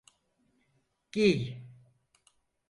Giy. 1.13 1.39